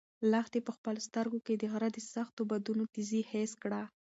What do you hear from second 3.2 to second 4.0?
حس کړه.